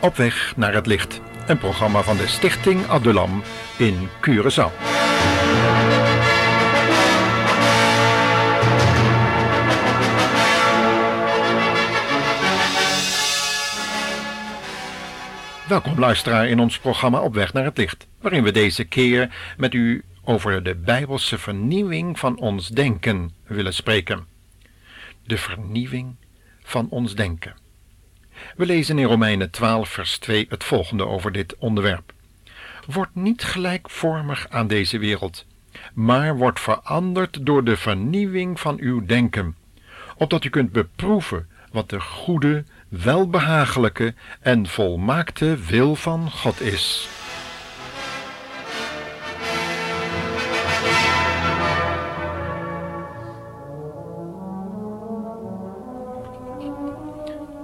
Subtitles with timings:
[0.00, 3.42] Op weg naar het licht, een programma van de Stichting Adulam
[3.78, 4.70] in Curaçao.
[15.68, 19.74] Welkom luisteraar in ons programma Op weg naar het licht, waarin we deze keer met
[19.74, 24.26] u over de bijbelse vernieuwing van ons denken willen spreken.
[25.26, 26.16] De vernieuwing
[26.62, 27.67] van ons denken.
[28.56, 32.12] We lezen in Romeinen 12, vers 2 het volgende over dit onderwerp.
[32.86, 35.44] Word niet gelijkvormig aan deze wereld,
[35.94, 39.56] maar word veranderd door de vernieuwing van uw denken,
[40.16, 47.08] opdat u kunt beproeven wat de goede, welbehagelijke en volmaakte wil van God is.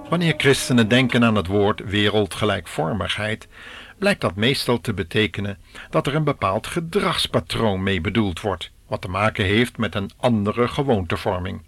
[0.09, 3.47] Wanneer christenen denken aan het woord wereldgelijkvormigheid,
[3.97, 5.57] blijkt dat meestal te betekenen
[5.89, 10.67] dat er een bepaald gedragspatroon mee bedoeld wordt, wat te maken heeft met een andere
[10.67, 11.61] gewoontevorming.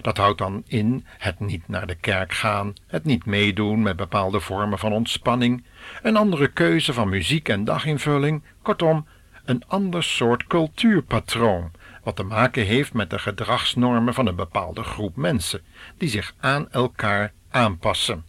[0.00, 4.40] Dat houdt dan in het niet naar de kerk gaan, het niet meedoen met bepaalde
[4.40, 5.64] vormen van ontspanning,
[6.02, 9.06] een andere keuze van muziek en daginvulling, kortom,
[9.44, 11.70] een ander soort cultuurpatroon,
[12.02, 15.62] wat te maken heeft met de gedragsnormen van een bepaalde groep mensen,
[15.98, 18.24] die zich aan elkaar aanpassen.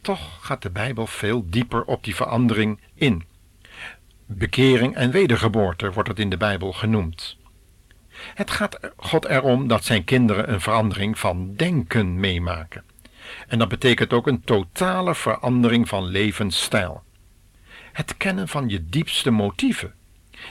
[0.00, 3.24] Toch gaat de Bijbel veel dieper op die verandering in.
[4.26, 7.36] Bekering en wedergeboorte wordt het in de Bijbel genoemd.
[8.34, 12.84] Het gaat God erom dat zijn kinderen een verandering van denken meemaken.
[13.48, 17.02] En dat betekent ook een totale verandering van levensstijl.
[17.92, 19.94] Het kennen van je diepste motieven,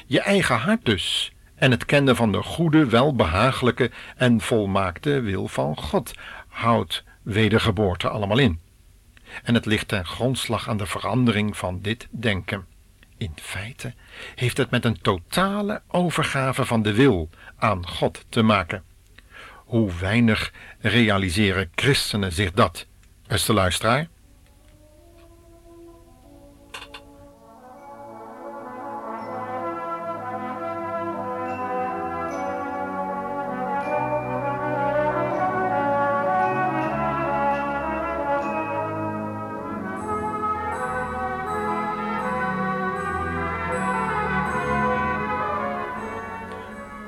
[0.06, 5.78] je eigen hart dus, en het kennen van de goede, welbehagelijke en volmaakte wil van
[5.78, 6.14] God
[6.48, 8.60] houdt wedergeboorte allemaal in.
[9.44, 12.66] En het ligt ten grondslag aan de verandering van dit denken.
[13.18, 13.94] In feite
[14.36, 18.84] heeft het met een totale overgave van de wil aan God te maken.
[19.54, 22.86] Hoe weinig realiseren christenen zich dat,
[23.28, 24.08] beste luisteraar?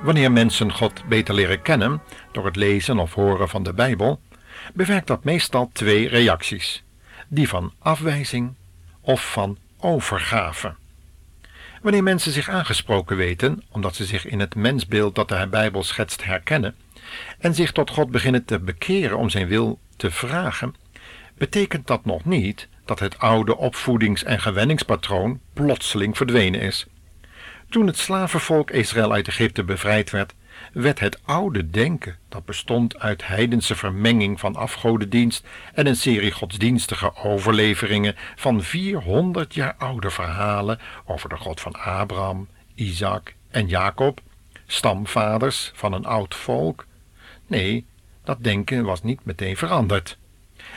[0.05, 2.01] Wanneer mensen God beter leren kennen
[2.31, 4.19] door het lezen of horen van de Bijbel,
[4.73, 6.83] bewerkt dat meestal twee reacties:
[7.27, 8.53] die van afwijzing
[9.01, 10.75] of van overgave.
[11.81, 16.23] Wanneer mensen zich aangesproken weten, omdat ze zich in het mensbeeld dat de Bijbel schetst
[16.23, 16.75] herkennen,
[17.39, 20.75] en zich tot God beginnen te bekeren om zijn wil te vragen,
[21.37, 26.85] betekent dat nog niet dat het oude opvoedings- en gewenningspatroon plotseling verdwenen is.
[27.70, 30.34] Toen het slavenvolk Israël uit Egypte bevrijd werd,
[30.74, 37.16] werd het oude denken, dat bestond uit heidense vermenging van afgodendienst en een serie godsdienstige
[37.16, 44.22] overleveringen van 400 jaar oude verhalen over de God van Abraham, Isaac en Jacob,
[44.68, 46.86] stamvaders van een oud volk.
[47.47, 47.86] Nee,
[48.24, 50.18] dat denken was niet meteen veranderd.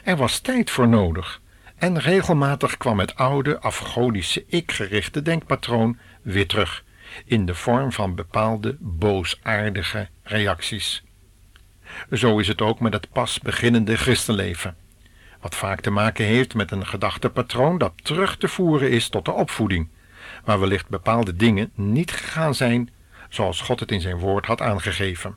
[0.05, 1.41] Er was tijd voor nodig,
[1.79, 6.85] en regelmatig kwam het oude afgodische ik-gerichte denkpatroon weer terug,
[7.25, 11.03] in de vorm van bepaalde boosaardige reacties.
[12.13, 14.77] Zo is het ook met het pas beginnende christenleven,
[15.41, 19.33] wat vaak te maken heeft met een gedachtepatroon dat terug te voeren is tot de
[19.33, 19.89] opvoeding,
[20.45, 22.91] waar wellicht bepaalde dingen niet gegaan zijn
[23.29, 25.37] zoals God het in zijn woord had aangegeven.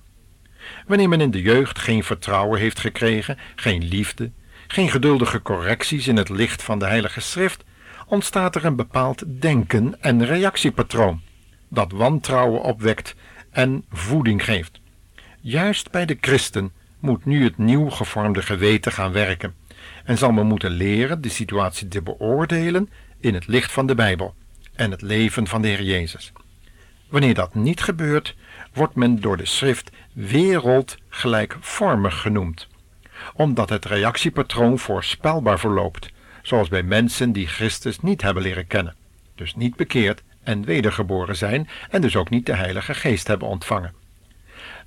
[0.88, 4.32] Wanneer men in de jeugd geen vertrouwen heeft gekregen, geen liefde,
[4.72, 7.64] geen geduldige correcties in het licht van de Heilige Schrift,
[8.06, 11.22] ontstaat er een bepaald denken- en reactiepatroon
[11.68, 13.16] dat wantrouwen opwekt
[13.50, 14.80] en voeding geeft.
[15.42, 19.56] Juist bij de christen moet nu het nieuw gevormde geweten gaan werken
[20.04, 22.90] en zal men moeten leren de situatie te beoordelen
[23.20, 24.36] in het licht van de Bijbel
[24.76, 26.32] en het leven van de Heer Jezus.
[27.10, 28.36] Wanneer dat niet gebeurt,
[28.74, 32.68] wordt men door de schrift wereldgelijkvormig genoemd,
[33.34, 38.96] omdat het reactiepatroon voorspelbaar verloopt, zoals bij mensen die Christus niet hebben leren kennen,
[39.36, 43.94] dus niet bekeerd en wedergeboren zijn en dus ook niet de Heilige Geest hebben ontvangen.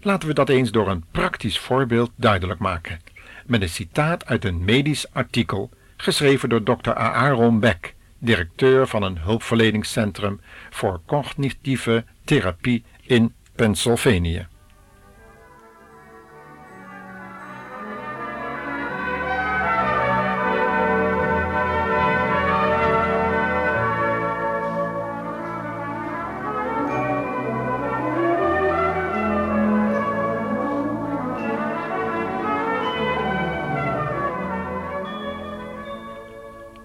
[0.00, 3.00] Laten we dat eens door een praktisch voorbeeld duidelijk maken,
[3.46, 6.92] met een citaat uit een medisch artikel geschreven door Dr.
[6.92, 10.40] Aaron Beck, directeur van een hulpverleningscentrum
[10.70, 14.48] voor cognitieve therapie in Pennsylvania.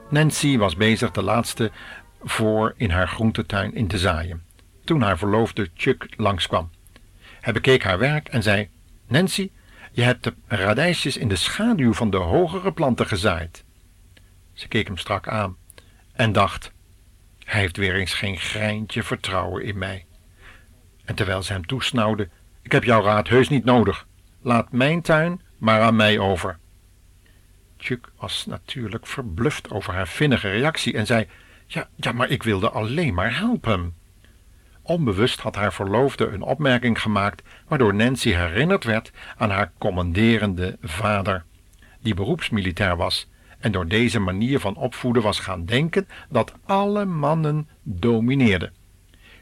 [0.10, 1.72] Nancy was bezig de laatste
[2.24, 4.44] voor in haar groentetuin in te zaaien,
[4.84, 6.70] toen haar verloofde Chuck langskwam.
[7.42, 8.70] Hij bekeek haar werk en zei:
[9.08, 9.52] Nancy,
[9.92, 13.64] je hebt de radijsjes in de schaduw van de hogere planten gezaaid.
[14.54, 15.58] Ze keek hem strak aan
[16.14, 16.72] en dacht:
[17.44, 20.06] Hij heeft weer eens geen greintje vertrouwen in mij.
[21.06, 22.30] En terwijl ze hem toesnauwde:
[22.62, 24.08] Ik heb jouw raad heus niet nodig.
[24.42, 26.58] Laat mijn tuin maar aan mij over.
[27.82, 31.28] Chuck was natuurlijk verbluft over haar vinnige reactie en zei:
[31.66, 33.96] Ja, ja, maar ik wilde alleen maar helpen.
[34.82, 41.44] Onbewust had haar verloofde een opmerking gemaakt waardoor Nancy herinnerd werd aan haar commanderende vader,
[42.00, 43.28] die beroepsmilitair was
[43.60, 48.74] en door deze manier van opvoeden was gaan denken dat alle mannen domineerden.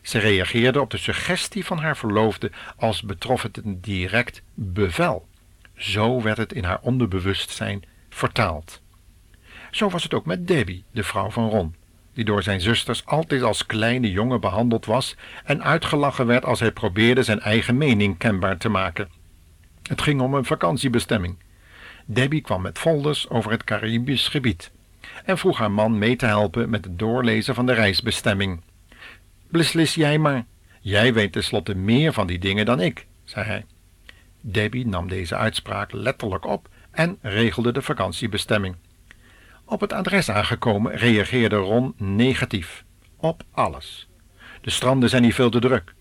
[0.02, 5.28] Ze reageerde op de suggestie van haar verloofde als betrof het een direct bevel.
[5.76, 7.84] Zo werd het in haar onderbewustzijn
[8.18, 8.82] vertaald.
[9.72, 11.76] Zo was het ook met Debbie, de vrouw van Ron,
[12.14, 16.72] die door zijn zusters altijd als kleine jongen behandeld was en uitgelachen werd als hij
[16.72, 19.10] probeerde zijn eigen mening kenbaar te maken.
[19.84, 21.38] Het ging om een vakantiebestemming.
[22.06, 24.72] Debbie kwam met folders over het Caribisch gebied
[25.26, 28.62] en vroeg haar man mee te helpen met het doorlezen van de reisbestemming.
[29.50, 30.46] Beslis jij maar.
[30.82, 33.66] Jij weet tenslotte meer van die dingen dan ik, zei hij.
[34.42, 38.76] Debbie nam deze uitspraak letterlijk op en regelde de vakantiebestemming.
[39.66, 42.84] Op het adres aangekomen reageerde Ron negatief.
[43.18, 44.08] Op alles.
[44.62, 45.94] De stranden zijn hier veel te druk.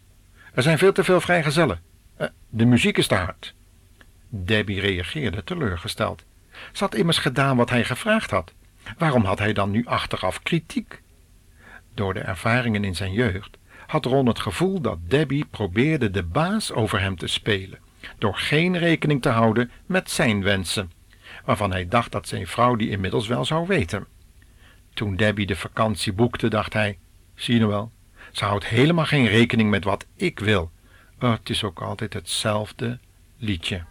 [0.55, 1.81] Er zijn veel te veel vrijgezellen.
[2.21, 3.55] Uh, de muziek is te hard.
[4.29, 6.25] Debbie reageerde teleurgesteld.
[6.73, 8.53] Ze had immers gedaan wat hij gevraagd had.
[8.99, 11.03] Waarom had hij dan nu achteraf kritiek?
[11.95, 16.73] Door de ervaringen in zijn jeugd had Ron het gevoel dat Debbie probeerde de baas
[16.73, 17.79] over hem te spelen,
[18.19, 20.93] door geen rekening te houden met zijn wensen,
[21.45, 24.07] waarvan hij dacht dat zijn vrouw die inmiddels wel zou weten.
[24.95, 26.99] Toen Debbie de vakantie boekte, dacht hij:
[27.35, 27.93] Zie je nou wel,
[28.33, 30.71] ze houdt helemaal geen rekening met wat ik wil.
[31.19, 32.99] Het is ook altijd hetzelfde
[33.37, 33.85] liedje.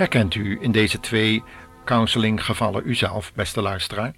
[0.00, 1.42] Herkent u in deze twee
[1.84, 4.14] counselinggevallen uzelf, beste luisteraar?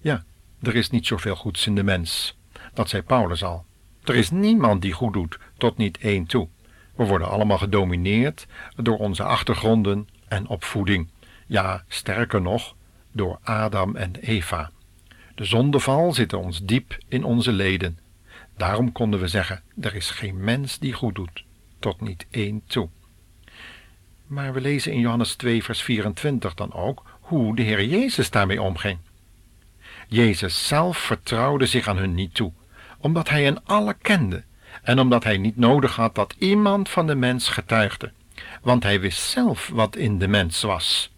[0.00, 0.24] Ja,
[0.62, 2.38] er is niet zoveel goeds in de mens.
[2.74, 3.64] Dat zei Paulus al.
[4.04, 6.48] Er is niemand die goed doet, tot niet één toe.
[6.94, 8.46] We worden allemaal gedomineerd
[8.76, 11.08] door onze achtergronden en opvoeding.
[11.46, 12.74] Ja, sterker nog,
[13.12, 14.70] door Adam en Eva.
[15.34, 17.98] De zondeval zit ons diep in onze leden.
[18.56, 21.44] Daarom konden we zeggen: er is geen mens die goed doet,
[21.78, 22.88] tot niet één toe.
[24.28, 28.62] Maar we lezen in Johannes 2, vers 24 dan ook hoe de Heer Jezus daarmee
[28.62, 28.98] omging.
[30.08, 32.52] Jezus zelf vertrouwde zich aan hun niet toe,
[32.98, 34.44] omdat hij hen alle kende
[34.82, 38.12] en omdat hij niet nodig had dat iemand van de mens getuigde,
[38.62, 41.12] want hij wist zelf wat in de mens was.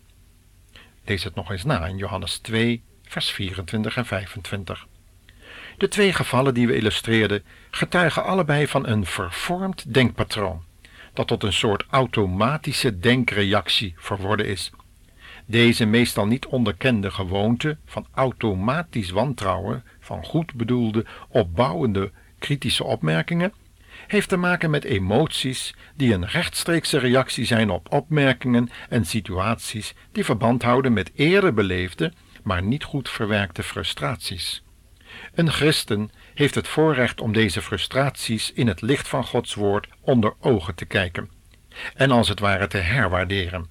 [1.05, 4.87] Lees het nog eens na in Johannes 2, vers 24 en 25.
[5.79, 10.69] De twee gevallen die we illustreerden getuigen allebei van een vervormd denkpatroon
[11.13, 14.71] dat tot een soort automatische denkreactie verworden is.
[15.47, 23.53] Deze meestal niet onderkende gewoonte van automatisch wantrouwen van goed bedoelde, opbouwende, kritische opmerkingen
[24.07, 30.25] heeft te maken met emoties die een rechtstreekse reactie zijn op opmerkingen en situaties die
[30.25, 32.13] verband houden met eerder beleefde,
[32.43, 34.63] maar niet goed verwerkte frustraties.
[35.35, 40.35] Een christen heeft het voorrecht om deze frustraties in het licht van Gods woord onder
[40.41, 41.31] ogen te kijken
[41.95, 43.69] en als het ware te herwaarderen.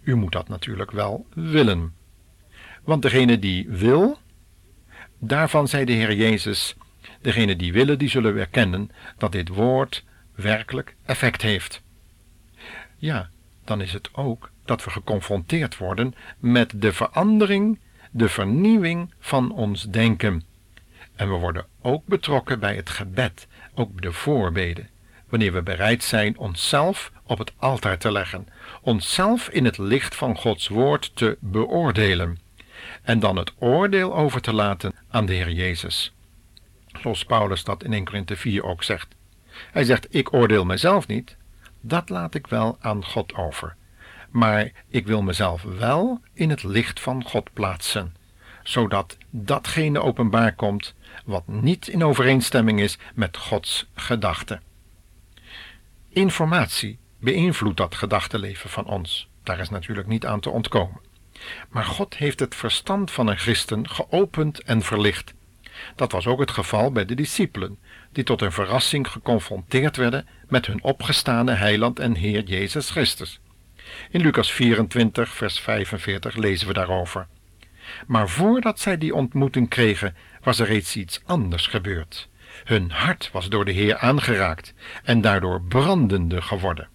[0.00, 1.94] U moet dat natuurlijk wel willen.
[2.82, 4.18] Want degene die wil,
[5.18, 6.76] daarvan zei de Heer Jezus,
[7.20, 10.04] degene die willen, die zullen erkennen dat dit woord
[10.34, 11.82] werkelijk effect heeft.
[12.96, 13.30] Ja,
[13.64, 17.78] dan is het ook dat we geconfronteerd worden met de verandering,
[18.10, 20.44] de vernieuwing van ons denken.
[21.18, 24.88] En we worden ook betrokken bij het gebed, ook de voorbeden,
[25.28, 28.46] wanneer we bereid zijn onszelf op het altaar te leggen,
[28.80, 32.38] onszelf in het licht van Gods woord te beoordelen
[33.02, 36.12] en dan het oordeel over te laten aan de Heer Jezus.
[37.00, 39.14] Zoals Paulus dat in 1 Korinthe 4 ook zegt.
[39.70, 41.36] Hij zegt: Ik oordeel mezelf niet,
[41.80, 43.76] dat laat ik wel aan God over.
[44.30, 48.16] Maar ik wil mezelf wel in het licht van God plaatsen,
[48.68, 50.94] zodat datgene openbaar komt
[51.24, 54.62] wat niet in overeenstemming is met Gods gedachten.
[56.08, 59.28] Informatie beïnvloedt dat gedachtenleven van ons.
[59.42, 61.00] Daar is natuurlijk niet aan te ontkomen.
[61.68, 65.34] Maar God heeft het verstand van een christen geopend en verlicht.
[65.96, 67.78] Dat was ook het geval bij de discipelen,
[68.12, 73.40] die tot een verrassing geconfronteerd werden met hun opgestane heiland en Heer Jezus Christus.
[74.10, 77.26] In Lucas 24, vers 45 lezen we daarover.
[78.06, 82.28] Maar voordat zij die ontmoeting kregen, was er reeds iets anders gebeurd.
[82.64, 86.88] Hun hart was door de Heer aangeraakt en daardoor brandende geworden.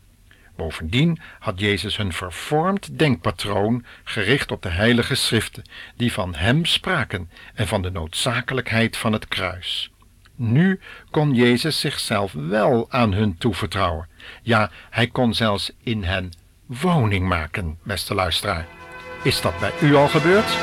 [0.56, 5.64] Bovendien had Jezus een vervormd denkpatroon gericht op de heilige schriften,
[5.96, 9.92] die van hem spraken en van de noodzakelijkheid van het kruis.
[10.36, 10.80] Nu
[11.12, 14.08] kon Jezus zichzelf wel aan hun toevertrouwen.
[14.42, 16.32] Ja, hij kon zelfs in hen
[16.66, 18.83] woning maken, beste luisteraar.
[19.24, 20.58] Is dat bij u al gebeurd?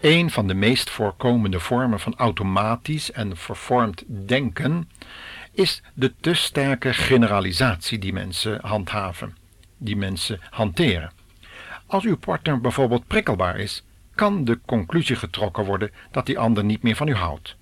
[0.00, 4.88] Een van de meest voorkomende vormen van automatisch en vervormd denken
[5.52, 9.36] is de te sterke generalisatie die mensen handhaven,
[9.78, 11.12] die mensen hanteren.
[11.86, 16.82] Als uw partner bijvoorbeeld prikkelbaar is, kan de conclusie getrokken worden dat die ander niet
[16.82, 17.56] meer van u houdt.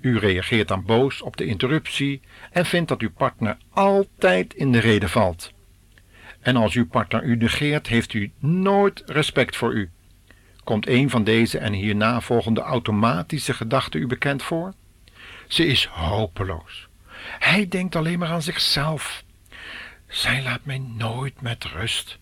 [0.00, 2.20] U reageert dan boos op de interruptie
[2.50, 5.52] en vindt dat uw partner altijd in de reden valt.
[6.40, 9.90] En als uw partner u negeert, heeft u nooit respect voor u
[10.64, 14.74] Komt een van deze en hierna volgende automatische gedachten u bekend voor?
[15.48, 16.88] Ze is hopeloos.
[17.38, 19.24] Hij denkt alleen maar aan zichzelf.
[20.08, 22.18] Zij laat mij nooit met rust.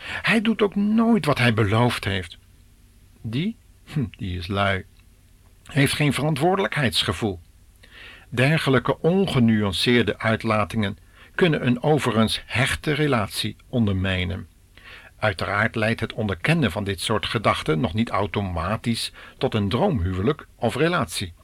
[0.00, 2.38] Hij doet ook nooit wat hij beloofd heeft.
[3.22, 4.84] Die, hm, die is lui,
[5.64, 7.40] heeft geen verantwoordelijkheidsgevoel.
[8.28, 10.98] Dergelijke ongenuanceerde uitlatingen
[11.34, 14.48] kunnen een overigens hechte relatie ondermijnen.
[15.18, 20.76] Uiteraard leidt het onderkennen van dit soort gedachten nog niet automatisch tot een droomhuwelijk of
[20.76, 21.34] relatie.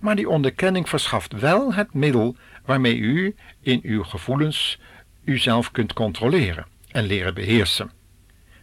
[0.00, 4.78] Maar die onderkenning verschaft wel het middel waarmee u in uw gevoelens
[5.24, 7.90] uzelf kunt controleren en leren beheersen.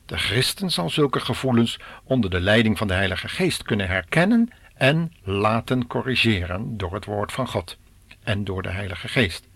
[0.05, 5.13] De christen zal zulke gevoelens onder de leiding van de Heilige Geest kunnen herkennen en
[5.23, 7.77] laten corrigeren door het woord van God
[8.23, 9.47] en door de Heilige Geest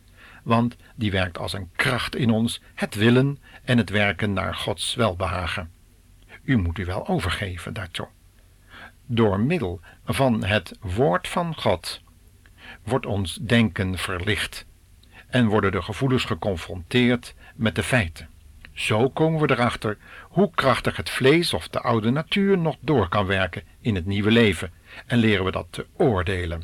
[0.44, 4.96] want die werkt als een kracht in ons het willen en het werken naar Gods
[4.96, 5.72] welbehagen.
[6.44, 8.08] U moet u wel overgeven daartoe.
[9.06, 12.02] Door middel van het woord van God
[12.84, 14.66] wordt ons denken verlicht
[15.28, 18.30] en worden de gevoelens geconfronteerd met de feiten.
[18.74, 23.26] Zo komen we erachter hoe krachtig het vlees of de oude natuur nog door kan
[23.26, 24.72] werken in het nieuwe leven
[25.06, 26.64] en leren we dat te oordelen.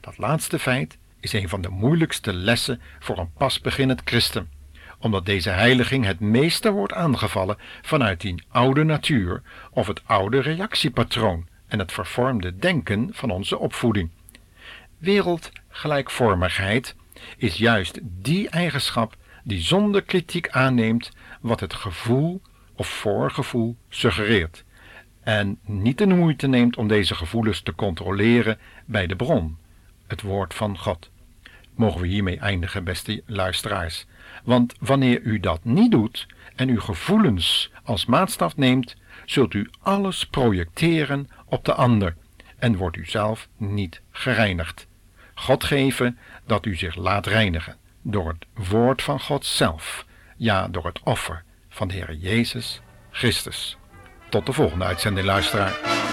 [0.00, 4.50] Dat laatste feit is een van de moeilijkste lessen voor een pas beginnend christen,
[4.98, 11.46] omdat deze heiliging het meeste wordt aangevallen vanuit die oude natuur of het oude reactiepatroon
[11.68, 14.10] en het vervormde denken van onze opvoeding.
[14.98, 16.94] Wereldgelijkvormigheid
[17.36, 22.42] is juist die eigenschap die zonder kritiek aanneemt wat het gevoel
[22.74, 24.64] of voorgevoel suggereert
[25.28, 29.58] en niet de moeite neemt om deze gevoelens te controleren bij de bron,
[30.06, 31.10] het woord van God.
[31.74, 34.06] Mogen we hiermee eindigen, beste luisteraars.
[34.44, 40.26] Want wanneer u dat niet doet en uw gevoelens als maatstaf neemt, zult u alles
[40.26, 42.16] projecteren op de ander
[42.58, 44.86] en wordt u zelf niet gereinigd.
[45.34, 50.04] God geven dat u zich laat reinigen door het woord van God zelf,
[50.36, 53.76] ja, door het offer van de Heer Jezus Christus.
[54.28, 56.07] Tot de volgende uitzending, luisteraar.